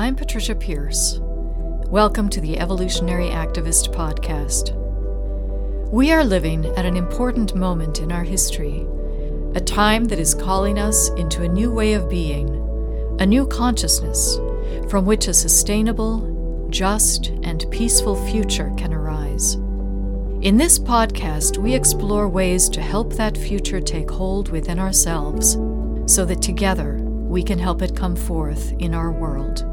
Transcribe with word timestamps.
I'm 0.00 0.16
Patricia 0.16 0.54
Pearce. 0.54 1.18
Welcome 1.20 2.30
to 2.30 2.40
the 2.40 2.58
Evolutionary 2.58 3.26
Activist 3.26 3.94
Podcast. 3.94 4.74
We 5.90 6.10
are 6.10 6.24
living 6.24 6.64
at 6.64 6.86
an 6.86 6.96
important 6.96 7.54
moment 7.54 8.00
in 8.00 8.10
our 8.10 8.22
history, 8.22 8.86
a 9.54 9.60
time 9.60 10.06
that 10.06 10.18
is 10.18 10.34
calling 10.34 10.78
us 10.78 11.10
into 11.18 11.42
a 11.42 11.48
new 11.48 11.70
way 11.70 11.92
of 11.92 12.08
being, 12.08 12.48
a 13.20 13.26
new 13.26 13.46
consciousness 13.46 14.38
from 14.88 15.04
which 15.04 15.28
a 15.28 15.34
sustainable, 15.34 16.66
just, 16.70 17.26
and 17.42 17.70
peaceful 17.70 18.16
future 18.30 18.72
can 18.78 18.94
arise. 18.94 19.56
In 20.40 20.56
this 20.56 20.78
podcast, 20.78 21.58
we 21.58 21.74
explore 21.74 22.26
ways 22.26 22.70
to 22.70 22.80
help 22.80 23.12
that 23.12 23.36
future 23.36 23.82
take 23.82 24.10
hold 24.10 24.48
within 24.48 24.78
ourselves 24.78 25.58
so 26.10 26.24
that 26.24 26.40
together 26.40 26.94
we 26.94 27.42
can 27.42 27.58
help 27.58 27.82
it 27.82 27.94
come 27.94 28.16
forth 28.16 28.72
in 28.78 28.94
our 28.94 29.12
world. 29.12 29.69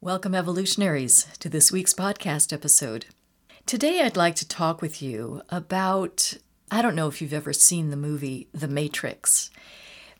Welcome, 0.00 0.32
evolutionaries, 0.32 1.26
to 1.40 1.48
this 1.48 1.72
week's 1.72 1.92
podcast 1.92 2.52
episode. 2.52 3.06
Today, 3.66 4.00
I'd 4.00 4.16
like 4.16 4.36
to 4.36 4.46
talk 4.46 4.80
with 4.80 5.02
you 5.02 5.42
about 5.48 6.34
I 6.70 6.82
don't 6.82 6.94
know 6.94 7.08
if 7.08 7.20
you've 7.20 7.32
ever 7.32 7.52
seen 7.52 7.90
the 7.90 7.96
movie 7.96 8.46
The 8.54 8.68
Matrix. 8.68 9.50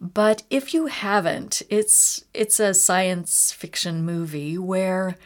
But 0.01 0.43
if 0.51 0.75
you 0.75 0.87
haven't, 0.87 1.63
it's 1.71 2.25
it's 2.35 2.59
a 2.59 2.75
science 2.75 3.53
fiction 3.53 4.05
movie 4.05 4.59
where 4.59 5.17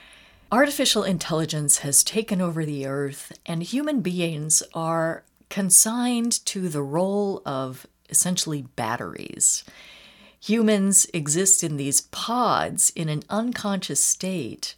artificial 0.52 1.02
intelligence 1.02 1.78
has 1.78 2.04
taken 2.04 2.42
over 2.42 2.66
the 2.66 2.84
earth 2.84 3.32
and 3.46 3.62
human 3.62 4.02
beings 4.02 4.62
are 4.74 5.24
consigned 5.48 6.44
to 6.44 6.68
the 6.68 6.82
role 6.82 7.40
of 7.46 7.86
essentially 8.10 8.66
batteries. 8.76 9.64
Humans 10.42 11.06
exist 11.14 11.62
in 11.62 11.76
these 11.76 12.00
pods 12.00 12.90
in 12.96 13.08
an 13.08 13.22
unconscious 13.30 14.02
state 14.02 14.74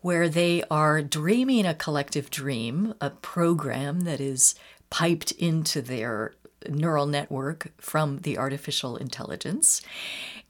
where 0.00 0.28
they 0.28 0.62
are 0.70 1.02
dreaming 1.02 1.66
a 1.66 1.74
collective 1.74 2.30
dream, 2.30 2.94
a 3.00 3.10
program 3.10 4.02
that 4.02 4.20
is 4.20 4.54
piped 4.90 5.32
into 5.32 5.82
their 5.82 6.34
neural 6.68 7.06
network 7.06 7.72
from 7.78 8.18
the 8.18 8.38
artificial 8.38 8.96
intelligence. 8.96 9.82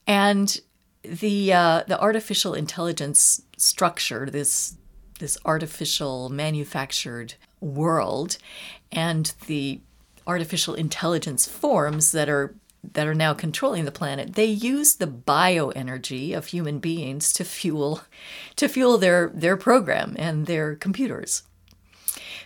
And 0.06 0.60
the 1.02 1.50
uh, 1.54 1.84
the 1.86 1.98
artificial 1.98 2.52
intelligence 2.52 3.40
structure, 3.56 4.28
this 4.30 4.76
this 5.18 5.38
artificial 5.46 6.28
manufactured 6.28 7.34
world, 7.60 8.36
and 8.92 9.32
the 9.46 9.80
artificial 10.26 10.74
intelligence 10.74 11.46
forms 11.46 12.12
that 12.12 12.28
are 12.28 12.54
that 12.84 13.06
are 13.06 13.14
now 13.14 13.34
controlling 13.34 13.84
the 13.84 13.90
planet 13.90 14.34
they 14.34 14.44
use 14.44 14.94
the 14.96 15.06
bioenergy 15.06 16.36
of 16.36 16.46
human 16.46 16.78
beings 16.78 17.32
to 17.32 17.44
fuel 17.44 18.02
to 18.56 18.68
fuel 18.68 18.98
their 18.98 19.30
their 19.34 19.56
program 19.56 20.14
and 20.18 20.46
their 20.46 20.74
computers. 20.76 21.42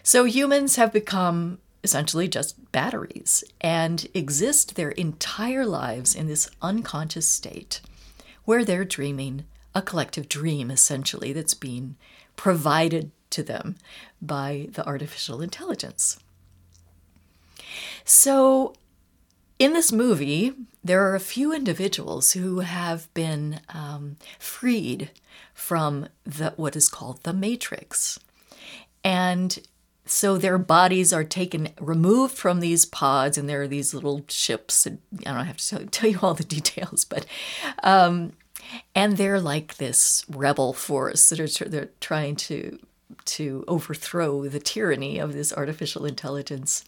So 0.02 0.24
humans 0.24 0.76
have 0.76 0.92
become 0.92 1.58
essentially 1.84 2.28
just 2.28 2.72
batteries 2.72 3.44
and 3.60 4.06
exist 4.14 4.74
their 4.74 4.90
entire 4.90 5.66
lives 5.66 6.14
in 6.14 6.26
this 6.26 6.50
unconscious 6.60 7.28
state 7.28 7.80
where 8.44 8.64
they're 8.64 8.84
dreaming 8.84 9.44
a 9.74 9.82
collective 9.82 10.28
dream 10.28 10.70
essentially 10.70 11.32
that's 11.32 11.54
being 11.54 11.96
provided 12.36 13.10
to 13.30 13.42
them 13.42 13.76
by 14.20 14.68
the 14.72 14.86
artificial 14.86 15.40
intelligence. 15.40 16.18
So, 18.04 18.74
in 19.62 19.74
this 19.74 19.92
movie, 19.92 20.54
there 20.82 21.08
are 21.08 21.14
a 21.14 21.20
few 21.20 21.54
individuals 21.54 22.32
who 22.32 22.60
have 22.60 23.12
been 23.14 23.60
um, 23.68 24.16
freed 24.36 25.12
from 25.54 26.08
the, 26.24 26.52
what 26.56 26.74
is 26.74 26.88
called 26.88 27.22
the 27.22 27.32
matrix. 27.32 28.18
And 29.04 29.56
so 30.04 30.36
their 30.36 30.58
bodies 30.58 31.12
are 31.12 31.22
taken, 31.22 31.68
removed 31.80 32.36
from 32.36 32.58
these 32.58 32.84
pods, 32.84 33.38
and 33.38 33.48
there 33.48 33.62
are 33.62 33.68
these 33.68 33.94
little 33.94 34.24
ships. 34.26 34.84
And 34.84 34.98
I 35.24 35.32
don't 35.32 35.46
have 35.46 35.58
to 35.58 35.68
tell, 35.68 35.86
tell 35.86 36.10
you 36.10 36.18
all 36.20 36.34
the 36.34 36.42
details, 36.58 37.04
but 37.04 37.24
um, 37.84 38.32
and 38.96 39.16
they're 39.16 39.40
like 39.40 39.76
this 39.76 40.24
rebel 40.28 40.72
force 40.72 41.28
that 41.28 41.38
are 41.38 41.68
they're 41.68 41.90
trying 42.00 42.34
to 42.34 42.80
to 43.26 43.64
overthrow 43.68 44.48
the 44.48 44.58
tyranny 44.58 45.20
of 45.20 45.34
this 45.34 45.52
artificial 45.52 46.04
intelligence. 46.04 46.84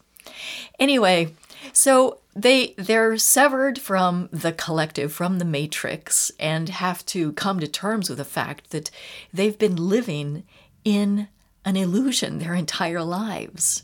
Anyway, 0.79 1.35
so 1.73 2.21
they 2.35 2.75
they're 2.77 3.17
severed 3.17 3.79
from 3.79 4.29
the 4.33 4.53
collective, 4.53 5.13
from 5.13 5.39
the 5.39 5.45
matrix, 5.45 6.33
and 6.39 6.69
have 6.69 7.05
to 7.07 7.33
come 7.33 7.61
to 7.61 7.69
terms 7.69 8.09
with 8.09 8.19
the 8.19 8.25
fact 8.25 8.71
that 8.71 8.91
they've 9.33 9.59
been 9.59 9.77
living 9.77 10.45
in 10.85 11.29
an 11.65 11.77
illusion 11.77 12.39
their 12.39 12.55
entire 12.55 13.03
lives. 13.03 13.83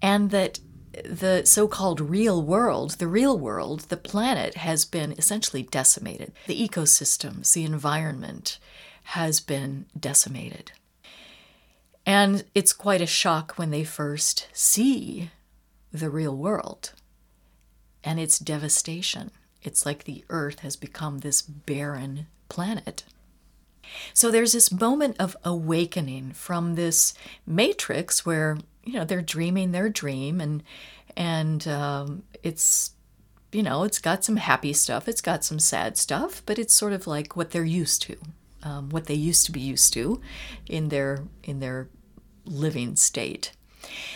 And 0.00 0.30
that 0.30 0.58
the 1.04 1.42
so 1.44 1.68
called 1.68 2.00
real 2.00 2.42
world, 2.42 2.92
the 2.92 3.06
real 3.06 3.38
world, 3.38 3.80
the 3.82 3.96
planet, 3.96 4.56
has 4.56 4.84
been 4.84 5.12
essentially 5.12 5.62
decimated. 5.62 6.32
The 6.46 6.68
ecosystems, 6.68 7.52
the 7.54 7.64
environment 7.64 8.58
has 9.04 9.40
been 9.40 9.86
decimated. 9.98 10.72
And 12.04 12.44
it's 12.54 12.72
quite 12.72 13.00
a 13.00 13.06
shock 13.06 13.54
when 13.56 13.70
they 13.70 13.84
first 13.84 14.48
see 14.52 15.30
the 15.92 16.10
real 16.10 16.36
world 16.36 16.92
and 18.02 18.18
its 18.18 18.38
devastation. 18.38 19.30
It's 19.62 19.86
like 19.86 20.04
the 20.04 20.24
earth 20.28 20.60
has 20.60 20.76
become 20.76 21.18
this 21.18 21.42
barren 21.42 22.26
planet. 22.48 23.04
So 24.14 24.30
there's 24.30 24.52
this 24.52 24.72
moment 24.72 25.16
of 25.18 25.36
awakening 25.44 26.32
from 26.32 26.74
this 26.74 27.14
matrix 27.46 28.24
where 28.24 28.58
you 28.84 28.94
know 28.94 29.04
they're 29.04 29.22
dreaming 29.22 29.72
their 29.72 29.88
dream 29.88 30.40
and 30.40 30.62
and 31.16 31.66
um, 31.68 32.22
it's 32.42 32.92
you 33.52 33.62
know 33.62 33.84
it's 33.84 33.98
got 33.98 34.24
some 34.24 34.36
happy 34.36 34.72
stuff, 34.72 35.08
it's 35.08 35.20
got 35.20 35.44
some 35.44 35.58
sad 35.58 35.96
stuff, 35.96 36.42
but 36.46 36.58
it's 36.58 36.74
sort 36.74 36.92
of 36.92 37.06
like 37.06 37.36
what 37.36 37.50
they're 37.50 37.64
used 37.64 38.02
to, 38.02 38.16
um, 38.62 38.88
what 38.90 39.06
they 39.06 39.14
used 39.14 39.46
to 39.46 39.52
be 39.52 39.60
used 39.60 39.92
to 39.92 40.20
in 40.66 40.88
their 40.88 41.24
in 41.44 41.60
their 41.60 41.88
living 42.44 42.96
state. 42.96 43.52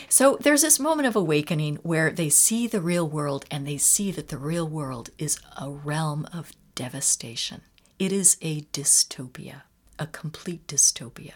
So 0.08 0.38
there's 0.40 0.62
this 0.62 0.78
moment 0.78 1.08
of 1.08 1.16
awakening 1.16 1.76
where 1.82 2.10
they 2.10 2.28
see 2.28 2.66
the 2.66 2.80
real 2.80 3.08
world 3.08 3.44
and 3.50 3.66
they 3.66 3.78
see 3.78 4.10
that 4.12 4.28
the 4.28 4.38
real 4.38 4.68
world 4.68 5.10
is 5.18 5.38
a 5.60 5.70
realm 5.70 6.26
of 6.32 6.52
devastation. 6.74 7.62
It 7.98 8.12
is 8.12 8.36
a 8.42 8.62
dystopia, 8.72 9.62
a 9.98 10.06
complete 10.06 10.66
dystopia. 10.66 11.32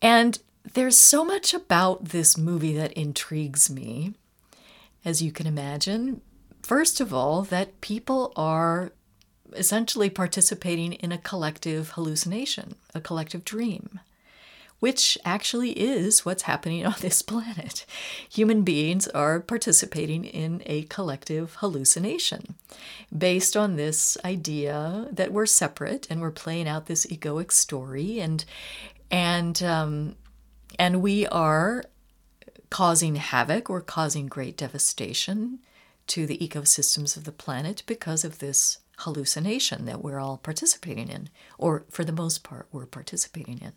And 0.00 0.38
there's 0.74 0.98
so 0.98 1.24
much 1.24 1.54
about 1.54 2.06
this 2.06 2.36
movie 2.36 2.74
that 2.74 2.92
intrigues 2.92 3.70
me, 3.70 4.14
as 5.04 5.22
you 5.22 5.32
can 5.32 5.46
imagine. 5.46 6.20
First 6.62 7.00
of 7.00 7.14
all, 7.14 7.42
that 7.42 7.80
people 7.80 8.32
are 8.36 8.92
essentially 9.54 10.10
participating 10.10 10.94
in 10.94 11.12
a 11.12 11.18
collective 11.18 11.90
hallucination, 11.90 12.74
a 12.94 13.00
collective 13.00 13.44
dream 13.44 14.00
which 14.82 15.16
actually 15.24 15.70
is 15.70 16.24
what's 16.24 16.42
happening 16.42 16.84
on 16.92 16.96
this 16.98 17.22
planet. 17.22 17.86
Human 18.28 18.62
beings 18.62 19.06
are 19.06 19.38
participating 19.38 20.24
in 20.24 20.60
a 20.66 20.82
collective 20.84 21.54
hallucination 21.60 22.56
based 23.16 23.56
on 23.56 23.76
this 23.76 24.18
idea 24.24 25.06
that 25.12 25.32
we're 25.32 25.46
separate 25.46 26.08
and 26.10 26.20
we're 26.20 26.32
playing 26.32 26.66
out 26.66 26.86
this 26.86 27.06
egoic 27.06 27.52
story 27.52 28.18
and 28.18 28.44
and 29.08 29.62
um, 29.62 30.16
and 30.80 31.00
we 31.00 31.28
are 31.28 31.84
causing 32.68 33.14
havoc 33.14 33.70
or 33.70 33.80
causing 33.80 34.26
great 34.26 34.56
devastation 34.56 35.60
to 36.08 36.26
the 36.26 36.38
ecosystems 36.38 37.16
of 37.16 37.22
the 37.22 37.30
planet 37.30 37.84
because 37.86 38.24
of 38.24 38.40
this 38.40 38.78
hallucination 38.98 39.84
that 39.84 40.02
we're 40.02 40.18
all 40.18 40.38
participating 40.38 41.08
in, 41.08 41.28
or 41.56 41.84
for 41.88 42.02
the 42.02 42.10
most 42.10 42.42
part, 42.42 42.66
we're 42.72 42.84
participating 42.84 43.58
in. 43.58 43.74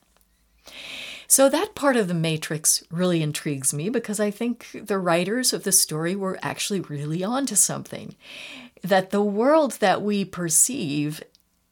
So 1.27 1.49
that 1.49 1.75
part 1.75 1.97
of 1.97 2.07
the 2.07 2.13
Matrix 2.13 2.83
really 2.91 3.21
intrigues 3.23 3.73
me 3.73 3.89
because 3.89 4.19
I 4.19 4.31
think 4.31 4.67
the 4.73 4.99
writers 4.99 5.53
of 5.53 5.63
the 5.63 5.71
story 5.71 6.15
were 6.15 6.37
actually 6.41 6.81
really 6.81 7.23
onto 7.23 7.55
something. 7.55 8.15
That 8.83 9.09
the 9.09 9.23
world 9.23 9.73
that 9.73 10.01
we 10.01 10.23
perceive 10.23 11.23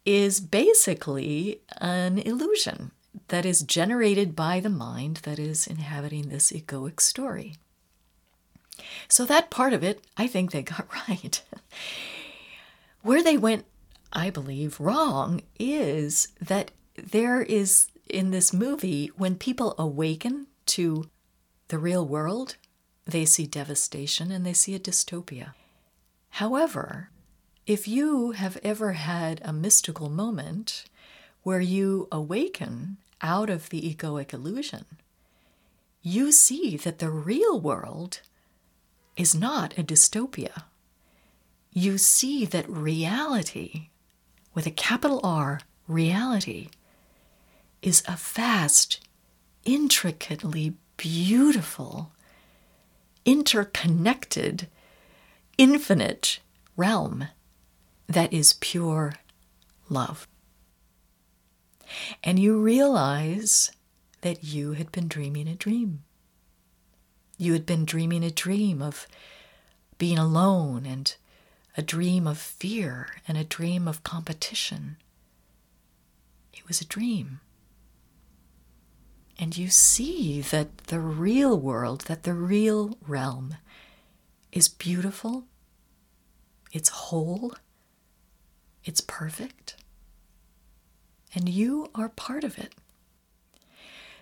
is 0.05 0.39
basically 0.39 1.61
an 1.79 2.17
illusion 2.17 2.91
that 3.27 3.45
is 3.45 3.61
generated 3.61 4.35
by 4.35 4.59
the 4.59 4.69
mind 4.69 5.17
that 5.17 5.39
is 5.39 5.67
inhabiting 5.67 6.29
this 6.29 6.51
egoic 6.51 6.99
story. 6.99 7.55
So 9.07 9.25
that 9.25 9.51
part 9.51 9.73
of 9.73 9.83
it, 9.83 10.03
I 10.17 10.27
think 10.27 10.51
they 10.51 10.63
got 10.63 10.87
right. 11.07 11.41
Where 13.01 13.23
they 13.23 13.37
went, 13.37 13.65
I 14.11 14.29
believe, 14.29 14.79
wrong 14.79 15.41
is 15.59 16.29
that 16.41 16.71
there 16.95 17.41
is 17.41 17.87
in 18.13 18.31
this 18.31 18.53
movie, 18.53 19.11
when 19.17 19.35
people 19.35 19.75
awaken 19.77 20.47
to 20.67 21.09
the 21.69 21.77
real 21.77 22.05
world, 22.05 22.57
they 23.05 23.25
see 23.25 23.47
devastation 23.47 24.31
and 24.31 24.45
they 24.45 24.53
see 24.53 24.75
a 24.75 24.79
dystopia. 24.79 25.53
However, 26.29 27.09
if 27.65 27.87
you 27.87 28.31
have 28.31 28.57
ever 28.63 28.93
had 28.93 29.41
a 29.43 29.53
mystical 29.53 30.09
moment 30.09 30.85
where 31.43 31.61
you 31.61 32.07
awaken 32.11 32.97
out 33.21 33.49
of 33.49 33.69
the 33.69 33.81
egoic 33.81 34.33
illusion, 34.33 34.85
you 36.01 36.31
see 36.31 36.77
that 36.77 36.99
the 36.99 37.09
real 37.09 37.59
world 37.59 38.21
is 39.15 39.33
not 39.33 39.77
a 39.77 39.83
dystopia. 39.83 40.63
You 41.71 41.97
see 41.97 42.45
that 42.45 42.69
reality, 42.69 43.89
with 44.53 44.67
a 44.67 44.71
capital 44.71 45.19
R, 45.23 45.61
reality, 45.87 46.69
is 47.83 48.01
a 48.07 48.15
vast, 48.15 48.99
intricately 49.65 50.73
beautiful, 50.97 52.11
interconnected, 53.25 54.67
infinite 55.57 56.39
realm 56.77 57.27
that 58.07 58.31
is 58.31 58.53
pure 58.53 59.13
love. 59.89 60.27
And 62.23 62.39
you 62.39 62.59
realize 62.59 63.71
that 64.21 64.43
you 64.43 64.73
had 64.73 64.91
been 64.91 65.07
dreaming 65.09 65.47
a 65.47 65.55
dream. 65.55 66.03
You 67.37 67.53
had 67.53 67.65
been 67.65 67.83
dreaming 67.83 68.23
a 68.23 68.31
dream 68.31 68.81
of 68.81 69.07
being 69.97 70.17
alone 70.17 70.85
and 70.85 71.13
a 71.75 71.81
dream 71.81 72.27
of 72.27 72.37
fear 72.37 73.09
and 73.27 73.37
a 73.37 73.43
dream 73.43 73.87
of 73.87 74.03
competition. 74.03 74.95
It 76.53 76.67
was 76.67 76.79
a 76.79 76.85
dream. 76.85 77.41
And 79.43 79.57
you 79.57 79.67
see 79.67 80.39
that 80.39 80.77
the 80.85 81.01
real 81.01 81.59
world, 81.59 82.05
that 82.07 82.23
the 82.23 82.33
real 82.33 82.97
realm 83.05 83.57
is 84.53 84.69
beautiful, 84.69 85.43
it's 86.71 86.87
whole, 86.87 87.53
it's 88.85 89.01
perfect, 89.01 89.75
and 91.35 91.49
you 91.49 91.89
are 91.93 92.07
part 92.07 92.45
of 92.45 92.57
it. 92.57 92.73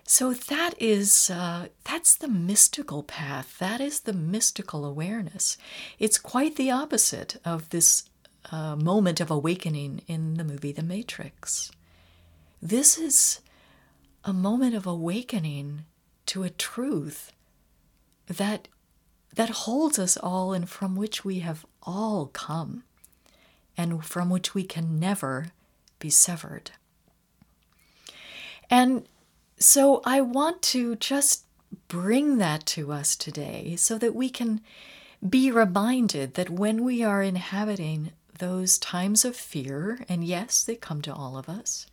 So 0.02 0.34
that 0.34 0.74
is 0.80 1.30
uh, 1.30 1.68
that's 1.84 2.16
the 2.16 2.26
mystical 2.26 3.04
path. 3.04 3.56
That 3.60 3.80
is 3.80 4.00
the 4.00 4.12
mystical 4.12 4.84
awareness. 4.84 5.56
It's 6.00 6.18
quite 6.18 6.56
the 6.56 6.72
opposite 6.72 7.40
of 7.44 7.70
this 7.70 8.10
uh, 8.50 8.74
moment 8.74 9.20
of 9.20 9.30
awakening 9.30 10.02
in 10.08 10.34
the 10.34 10.42
movie 10.42 10.72
The 10.72 10.82
Matrix. 10.82 11.70
This 12.60 12.98
is 12.98 13.38
a 14.24 14.32
moment 14.32 14.74
of 14.74 14.86
awakening 14.86 15.84
to 16.26 16.42
a 16.42 16.50
truth 16.50 17.32
that 18.26 18.68
that 19.34 19.50
holds 19.50 19.98
us 19.98 20.16
all 20.16 20.52
and 20.52 20.68
from 20.68 20.94
which 20.94 21.24
we 21.24 21.38
have 21.38 21.64
all 21.82 22.26
come 22.26 22.84
and 23.76 24.04
from 24.04 24.28
which 24.28 24.54
we 24.54 24.62
can 24.62 25.00
never 25.00 25.46
be 25.98 26.10
severed. 26.10 26.72
And 28.68 29.06
so 29.58 30.02
I 30.04 30.20
want 30.20 30.60
to 30.62 30.96
just 30.96 31.44
bring 31.88 32.38
that 32.38 32.66
to 32.66 32.92
us 32.92 33.16
today 33.16 33.76
so 33.76 33.96
that 33.98 34.14
we 34.14 34.28
can 34.28 34.60
be 35.26 35.50
reminded 35.50 36.34
that 36.34 36.50
when 36.50 36.84
we 36.84 37.02
are 37.02 37.22
inhabiting 37.22 38.12
those 38.38 38.78
times 38.78 39.24
of 39.24 39.36
fear, 39.36 40.04
and 40.08 40.24
yes, 40.24 40.64
they 40.64 40.74
come 40.74 41.02
to 41.02 41.14
all 41.14 41.36
of 41.36 41.48
us, 41.48 41.86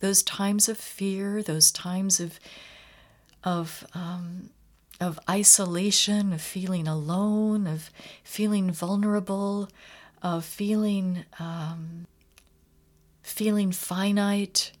those 0.00 0.22
times 0.22 0.68
of 0.68 0.78
fear, 0.78 1.42
those 1.42 1.70
times 1.70 2.20
of 2.20 2.38
of 3.44 3.86
um, 3.94 4.50
of 5.00 5.18
isolation, 5.28 6.32
of 6.32 6.40
feeling 6.40 6.88
alone, 6.88 7.66
of 7.66 7.90
feeling 8.24 8.70
vulnerable, 8.70 9.68
of 10.22 10.44
feeling 10.44 11.24
um, 11.38 12.06
feeling 13.22 13.72
finite. 13.72 14.72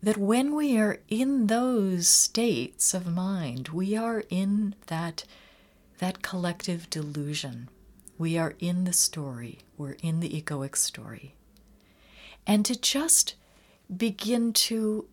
That 0.00 0.16
when 0.16 0.54
we 0.54 0.78
are 0.78 1.00
in 1.08 1.48
those 1.48 2.06
states 2.06 2.94
of 2.94 3.06
mind, 3.06 3.68
we 3.70 3.96
are 3.96 4.22
in 4.30 4.74
that 4.86 5.24
that 5.98 6.22
collective 6.22 6.88
delusion. 6.88 7.68
We 8.18 8.36
are 8.36 8.54
in 8.58 8.84
the 8.84 8.92
story. 8.92 9.60
We're 9.76 9.96
in 10.02 10.20
the 10.20 10.28
egoic 10.28 10.76
story. 10.76 11.34
And 12.46 12.66
to 12.66 12.78
just 12.78 13.36
begin 13.94 14.52
to 14.52 15.06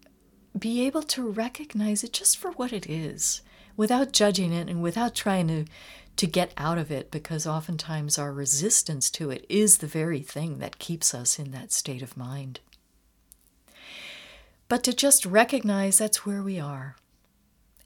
be 0.58 0.86
able 0.86 1.04
to 1.04 1.30
recognize 1.30 2.04
it 2.04 2.14
just 2.14 2.38
for 2.38 2.52
what 2.52 2.74
it 2.74 2.90
is 2.90 3.42
without 3.78 4.12
judging 4.12 4.52
it 4.52 4.70
and 4.70 4.82
without 4.82 5.14
trying 5.14 5.48
to 5.48 5.66
to 6.16 6.28
get 6.28 6.54
out 6.56 6.78
of 6.78 6.92
it 6.92 7.12
because 7.12 7.46
oftentimes 7.46 8.18
our 8.18 8.32
resistance 8.32 9.10
to 9.10 9.32
it 9.32 9.46
is 9.50 9.80
the 9.80 9.88
very 9.88 10.22
thing 10.22 10.60
that 10.60 10.80
keeps 10.80 11.14
us 11.14 11.38
in 11.38 11.52
that 11.52 11.74
state 11.74 12.02
of 12.02 12.16
mind. 12.16 12.62
But 14.70 14.82
to 14.86 14.94
just 14.94 15.26
recognize 15.26 15.98
that's 15.98 16.26
where 16.26 16.42
we 16.42 16.58
are. 16.58 16.96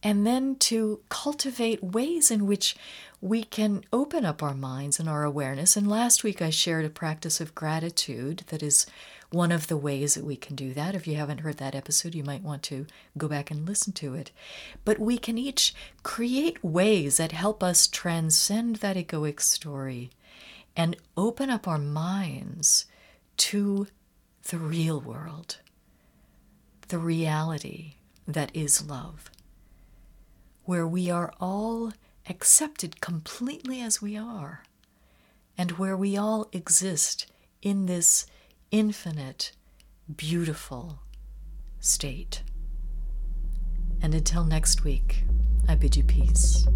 And 0.02 0.26
then 0.26 0.56
to 0.56 1.02
cultivate 1.10 1.84
ways 1.84 2.32
in 2.32 2.48
which 2.48 2.76
we 3.22 3.44
can 3.44 3.84
open 3.92 4.24
up 4.24 4.42
our 4.42 4.54
minds 4.54 5.00
and 5.00 5.10
our 5.10 5.24
awareness. 5.24 5.76
And 5.76 5.90
last 5.90 6.24
week 6.24 6.42
I 6.42 6.50
shared 6.50 6.86
a 6.86 6.90
practice 6.90 7.42
of 7.42 7.54
gratitude 7.54 8.44
that 8.48 8.64
is 8.64 8.86
one 9.32 9.52
of 9.52 9.68
the 9.68 9.78
ways 9.78 10.16
that 10.16 10.26
we 10.26 10.36
can 10.36 10.56
do 10.56 10.74
that. 10.74 10.96
If 10.96 11.06
you 11.06 11.16
haven't 11.16 11.42
heard 11.42 11.58
that 11.58 11.76
episode, 11.76 12.16
you 12.16 12.24
might 12.24 12.44
want 12.44 12.64
to 12.64 12.86
go 13.18 13.28
back 13.28 13.52
and 13.52 13.68
listen 13.68 13.94
to 13.94 14.16
it. 14.16 14.32
But 14.86 15.00
we 15.00 15.18
can 15.18 15.38
each 15.38 15.74
create 16.02 16.64
ways 16.64 17.18
that 17.18 17.32
help 17.32 17.62
us 17.62 17.86
transcend 17.86 18.78
that 18.78 18.96
egoic 18.96 19.42
story 19.42 20.12
and 20.76 20.96
open 21.18 21.50
up 21.50 21.68
our 21.68 21.78
minds 21.78 22.86
to 23.38 23.88
the 24.50 24.58
real 24.58 25.00
world, 25.00 25.58
the 26.88 26.98
reality 26.98 27.96
that 28.28 28.50
is 28.56 28.88
love, 28.88 29.30
where 30.70 30.88
we 30.88 31.10
are 31.10 31.34
all 31.42 31.92
accepted 32.30 33.02
completely 33.02 33.82
as 33.82 34.04
we 34.04 34.16
are, 34.16 34.64
and 35.58 35.72
where 35.72 35.98
we 35.98 36.16
all 36.16 36.48
exist 36.52 37.26
in 37.64 37.88
this 37.88 38.28
infinite, 38.70 39.52
beautiful 40.16 41.00
state. 41.80 42.44
And 44.00 44.14
until 44.14 44.44
next 44.44 44.84
week, 44.84 45.24
I 45.68 45.74
bid 45.74 45.98
you 45.98 46.04
peace. 46.04 46.68